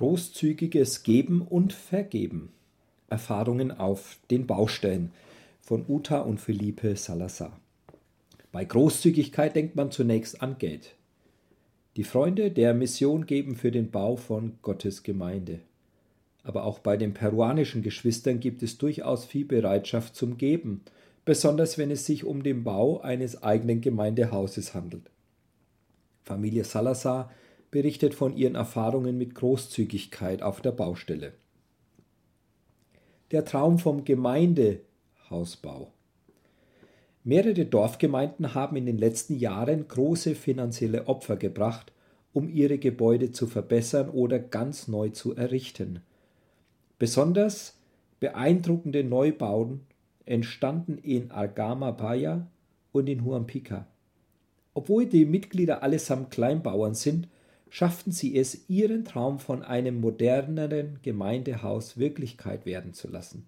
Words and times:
Großzügiges 0.00 1.02
Geben 1.02 1.42
und 1.42 1.74
Vergeben. 1.74 2.48
Erfahrungen 3.10 3.70
auf 3.70 4.16
den 4.30 4.46
Baustellen 4.46 5.12
von 5.60 5.84
Uta 5.86 6.20
und 6.20 6.40
Felipe 6.40 6.96
Salazar. 6.96 7.60
Bei 8.50 8.64
Großzügigkeit 8.64 9.54
denkt 9.54 9.76
man 9.76 9.90
zunächst 9.90 10.40
an 10.40 10.56
Geld. 10.56 10.94
Die 11.96 12.04
Freunde 12.04 12.50
der 12.50 12.72
Mission 12.72 13.26
geben 13.26 13.56
für 13.56 13.70
den 13.70 13.90
Bau 13.90 14.16
von 14.16 14.54
Gottes 14.62 15.02
Gemeinde. 15.02 15.60
Aber 16.44 16.64
auch 16.64 16.78
bei 16.78 16.96
den 16.96 17.12
peruanischen 17.12 17.82
Geschwistern 17.82 18.40
gibt 18.40 18.62
es 18.62 18.78
durchaus 18.78 19.26
viel 19.26 19.44
Bereitschaft 19.44 20.16
zum 20.16 20.38
Geben, 20.38 20.80
besonders 21.26 21.76
wenn 21.76 21.90
es 21.90 22.06
sich 22.06 22.24
um 22.24 22.42
den 22.42 22.64
Bau 22.64 23.02
eines 23.02 23.42
eigenen 23.42 23.82
Gemeindehauses 23.82 24.72
handelt. 24.72 25.10
Familie 26.24 26.64
Salazar 26.64 27.30
berichtet 27.70 28.14
von 28.14 28.36
ihren 28.36 28.54
Erfahrungen 28.54 29.16
mit 29.16 29.34
Großzügigkeit 29.34 30.42
auf 30.42 30.60
der 30.60 30.72
Baustelle. 30.72 31.32
Der 33.30 33.44
Traum 33.44 33.78
vom 33.78 34.04
Gemeindehausbau. 34.04 35.92
Mehrere 37.22 37.66
Dorfgemeinden 37.66 38.54
haben 38.54 38.76
in 38.76 38.86
den 38.86 38.98
letzten 38.98 39.36
Jahren 39.36 39.86
große 39.86 40.34
finanzielle 40.34 41.06
Opfer 41.06 41.36
gebracht, 41.36 41.92
um 42.32 42.48
ihre 42.48 42.78
Gebäude 42.78 43.30
zu 43.30 43.46
verbessern 43.46 44.08
oder 44.10 44.38
ganz 44.38 44.88
neu 44.88 45.10
zu 45.10 45.36
errichten. 45.36 46.00
Besonders 46.98 47.78
beeindruckende 48.20 49.04
Neubauten 49.04 49.80
entstanden 50.24 50.98
in 50.98 51.30
Argama-Paya 51.30 52.46
und 52.92 53.08
in 53.08 53.24
Huampica. 53.24 53.86
Obwohl 54.74 55.06
die 55.06 55.24
Mitglieder 55.24 55.82
allesamt 55.82 56.30
Kleinbauern 56.30 56.94
sind, 56.94 57.28
schafften 57.70 58.12
sie 58.12 58.36
es, 58.36 58.68
ihren 58.68 59.04
Traum 59.04 59.38
von 59.38 59.62
einem 59.62 60.00
moderneren 60.00 60.98
Gemeindehaus 61.02 61.96
Wirklichkeit 61.96 62.66
werden 62.66 62.92
zu 62.92 63.08
lassen. 63.08 63.46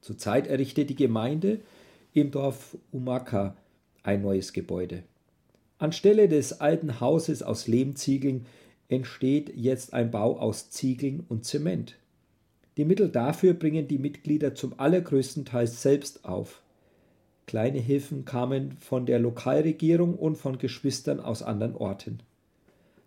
Zurzeit 0.00 0.46
errichtet 0.46 0.88
die 0.88 0.96
Gemeinde 0.96 1.60
im 2.14 2.30
Dorf 2.30 2.76
Umaka 2.92 3.56
ein 4.02 4.22
neues 4.22 4.52
Gebäude. 4.52 5.02
Anstelle 5.78 6.28
des 6.28 6.60
alten 6.60 7.00
Hauses 7.00 7.42
aus 7.42 7.66
Lehmziegeln 7.66 8.46
entsteht 8.88 9.52
jetzt 9.56 9.92
ein 9.92 10.10
Bau 10.10 10.38
aus 10.38 10.70
Ziegeln 10.70 11.24
und 11.28 11.44
Zement. 11.44 11.96
Die 12.76 12.84
Mittel 12.84 13.08
dafür 13.08 13.54
bringen 13.54 13.88
die 13.88 13.98
Mitglieder 13.98 14.54
zum 14.54 14.78
allergrößten 14.78 15.44
Teil 15.44 15.66
selbst 15.66 16.24
auf. 16.24 16.62
Kleine 17.46 17.80
Hilfen 17.80 18.24
kamen 18.24 18.72
von 18.72 19.06
der 19.06 19.18
Lokalregierung 19.18 20.14
und 20.14 20.36
von 20.36 20.58
Geschwistern 20.58 21.20
aus 21.20 21.42
anderen 21.42 21.74
Orten. 21.74 22.20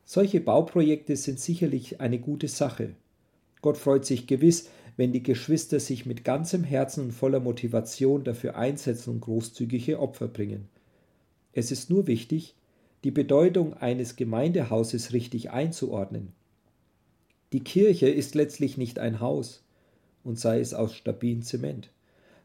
Solche 0.05 0.39
Bauprojekte 0.39 1.15
sind 1.15 1.39
sicherlich 1.39 1.99
eine 1.99 2.19
gute 2.19 2.47
Sache. 2.47 2.91
Gott 3.61 3.77
freut 3.77 4.05
sich 4.05 4.27
gewiss, 4.27 4.69
wenn 4.97 5.11
die 5.11 5.23
Geschwister 5.23 5.79
sich 5.79 6.05
mit 6.05 6.23
ganzem 6.23 6.63
Herzen 6.63 7.05
und 7.05 7.11
voller 7.11 7.39
Motivation 7.39 8.23
dafür 8.23 8.55
einsetzen 8.55 9.09
und 9.09 9.21
großzügige 9.21 9.99
Opfer 9.99 10.27
bringen. 10.27 10.67
Es 11.53 11.71
ist 11.71 11.89
nur 11.89 12.05
wichtig, 12.05 12.53
die 13.03 13.11
Bedeutung 13.11 13.73
eines 13.73 14.15
Gemeindehauses 14.15 15.11
richtig 15.11 15.51
einzuordnen. 15.51 16.33
Die 17.51 17.63
Kirche 17.63 18.07
ist 18.07 18.35
letztlich 18.35 18.77
nicht 18.77 18.99
ein 18.99 19.19
Haus, 19.19 19.63
und 20.23 20.39
sei 20.39 20.59
es 20.59 20.73
aus 20.73 20.93
stabilem 20.93 21.41
Zement, 21.41 21.89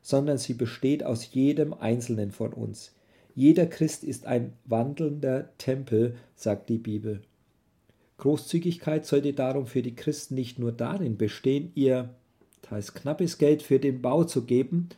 sondern 0.03 0.39
sie 0.39 0.55
besteht 0.55 1.05
aus 1.05 1.33
jedem 1.33 1.75
Einzelnen 1.75 2.31
von 2.31 2.53
uns. 2.53 2.95
Jeder 3.35 3.67
Christ 3.67 4.05
ist 4.05 4.27
ein 4.27 4.53
wandelnder 4.65 5.51
Tempel, 5.59 6.17
sagt 6.35 6.69
die 6.69 6.79
Bibel. 6.79 7.23
Großzügigkeit 8.21 9.05
sollte 9.05 9.33
darum 9.33 9.67
für 9.67 9.83
die 9.83 9.97
Christen 9.97 10.37
nicht 10.37 10.59
nur 10.59 10.73
darin 10.73 11.17
bestehen, 11.17 11.73
ihr 11.75 12.15
teils 12.63 12.95
knappes 12.95 13.39
Geld 13.39 13.63
für 13.63 13.81
den 13.81 14.01
Bau 14.01 14.25
zu 14.25 14.45
geben, 14.45 14.89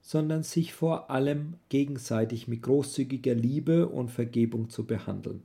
sondern 0.00 0.44
sich 0.44 0.72
vor 0.72 1.10
allem 1.10 1.54
gegenseitig 1.68 2.46
mit 2.46 2.62
großzügiger 2.62 3.34
Liebe 3.34 3.88
und 3.88 4.10
Vergebung 4.10 4.70
zu 4.70 4.86
behandeln. 4.86 5.42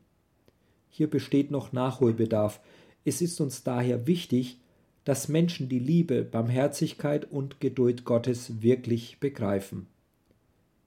Hier 0.89 1.09
besteht 1.09 1.50
noch 1.50 1.72
Nachholbedarf. 1.72 2.59
Es 3.05 3.22
ist 3.22 3.41
uns 3.41 3.63
daher 3.63 4.05
wichtig, 4.05 4.59
dass 5.03 5.29
Menschen 5.29 5.67
die 5.67 5.79
Liebe, 5.79 6.23
Barmherzigkeit 6.23 7.31
und 7.31 7.59
Geduld 7.59 8.05
Gottes 8.05 8.61
wirklich 8.61 9.19
begreifen. 9.19 9.88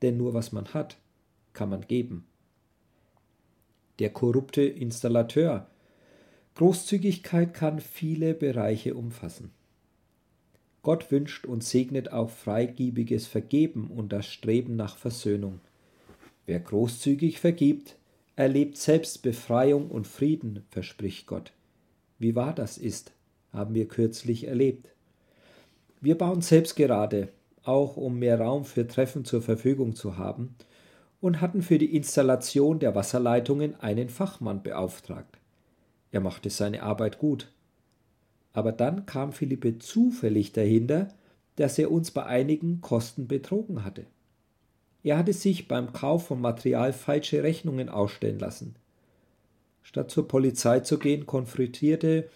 Denn 0.02 0.16
nur 0.16 0.34
was 0.34 0.52
man 0.52 0.72
hat, 0.74 0.98
kann 1.52 1.70
man 1.70 1.86
geben. 1.88 2.26
Der 3.98 4.10
korrupte 4.10 4.62
Installateur 4.62 5.66
Großzügigkeit 6.56 7.52
kann 7.52 7.80
viele 7.80 8.32
Bereiche 8.32 8.94
umfassen. 8.94 9.50
Gott 10.82 11.10
wünscht 11.10 11.46
und 11.46 11.64
segnet 11.64 12.12
auch 12.12 12.30
freigiebiges 12.30 13.26
Vergeben 13.26 13.90
und 13.90 14.12
das 14.12 14.26
Streben 14.26 14.76
nach 14.76 14.96
Versöhnung. 14.96 15.60
Wer 16.46 16.60
großzügig 16.60 17.40
vergibt, 17.40 17.96
erlebt 18.36 18.76
selbst 18.76 19.22
Befreiung 19.22 19.90
und 19.90 20.06
Frieden, 20.06 20.62
verspricht 20.70 21.26
Gott. 21.26 21.52
Wie 22.20 22.36
wahr 22.36 22.54
das 22.54 22.78
ist, 22.78 23.12
haben 23.52 23.74
wir 23.74 23.88
kürzlich 23.88 24.46
erlebt. 24.46 24.90
Wir 26.00 26.16
bauen 26.16 26.40
selbst 26.40 26.76
gerade, 26.76 27.30
auch 27.64 27.96
um 27.96 28.18
mehr 28.18 28.38
Raum 28.38 28.64
für 28.64 28.86
Treffen 28.86 29.24
zur 29.24 29.42
Verfügung 29.42 29.96
zu 29.96 30.18
haben, 30.18 30.54
und 31.20 31.40
hatten 31.40 31.62
für 31.62 31.78
die 31.78 31.96
Installation 31.96 32.78
der 32.78 32.94
Wasserleitungen 32.94 33.80
einen 33.80 34.10
Fachmann 34.10 34.62
beauftragt. 34.62 35.38
Er 36.14 36.20
machte 36.20 36.48
seine 36.48 36.84
Arbeit 36.84 37.18
gut. 37.18 37.50
Aber 38.52 38.70
dann 38.70 39.04
kam 39.04 39.32
Philippe 39.32 39.80
zufällig 39.80 40.52
dahinter, 40.52 41.08
dass 41.56 41.76
er 41.76 41.90
uns 41.90 42.12
bei 42.12 42.24
einigen 42.24 42.80
Kosten 42.80 43.26
betrogen 43.26 43.84
hatte. 43.84 44.06
Er 45.02 45.18
hatte 45.18 45.32
sich 45.32 45.66
beim 45.66 45.92
Kauf 45.92 46.28
von 46.28 46.40
Material 46.40 46.92
falsche 46.92 47.42
Rechnungen 47.42 47.88
ausstellen 47.88 48.38
lassen. 48.38 48.76
Statt 49.82 50.12
zur 50.12 50.28
Polizei 50.28 50.78
zu 50.78 51.00
gehen, 51.00 51.26
konfrontierte 51.26 52.28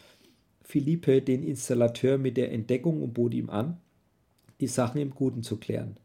Philippe 0.65 1.23
den 1.23 1.45
Installateur 1.45 2.19
mit 2.19 2.37
der 2.37 2.51
Entdeckung 2.51 3.01
und 3.01 3.15
bot 3.15 3.33
ihm 3.33 3.49
an, 3.49 3.77
die 4.59 4.67
Sachen 4.67 5.01
im 5.01 5.11
Guten 5.11 5.45
zu 5.45 5.57
klären. 5.57 5.99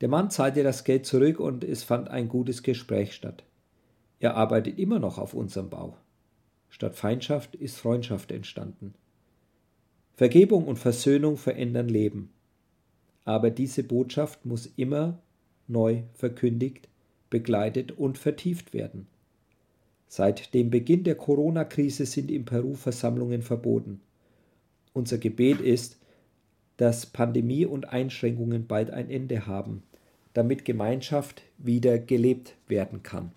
Der 0.00 0.08
Mann 0.08 0.30
zahlte 0.30 0.62
das 0.62 0.84
Geld 0.84 1.04
zurück 1.04 1.38
und 1.38 1.64
es 1.64 1.82
fand 1.82 2.08
ein 2.08 2.30
gutes 2.30 2.62
Gespräch 2.62 3.12
statt. 3.12 3.44
Er 4.20 4.36
arbeitet 4.36 4.78
immer 4.78 4.98
noch 4.98 5.18
auf 5.18 5.34
unserem 5.34 5.68
Bau. 5.68 5.98
Statt 6.68 6.96
Feindschaft 6.96 7.54
ist 7.54 7.78
Freundschaft 7.78 8.32
entstanden. 8.32 8.94
Vergebung 10.14 10.66
und 10.66 10.78
Versöhnung 10.78 11.36
verändern 11.36 11.88
Leben. 11.88 12.30
Aber 13.24 13.50
diese 13.50 13.82
Botschaft 13.82 14.46
muss 14.46 14.66
immer 14.76 15.18
neu 15.68 16.02
verkündigt, 16.14 16.88
begleitet 17.28 17.92
und 17.92 18.18
vertieft 18.18 18.72
werden. 18.72 19.06
Seit 20.08 20.54
dem 20.54 20.70
Beginn 20.70 21.04
der 21.04 21.16
Corona-Krise 21.16 22.06
sind 22.06 22.30
in 22.30 22.44
Peru 22.44 22.74
Versammlungen 22.74 23.42
verboten. 23.42 24.00
Unser 24.92 25.18
Gebet 25.18 25.60
ist, 25.60 25.98
dass 26.76 27.06
Pandemie 27.06 27.66
und 27.66 27.88
Einschränkungen 27.88 28.66
bald 28.66 28.90
ein 28.90 29.10
Ende 29.10 29.46
haben, 29.46 29.82
damit 30.32 30.64
Gemeinschaft 30.64 31.42
wieder 31.58 31.98
gelebt 31.98 32.56
werden 32.68 33.02
kann. 33.02 33.32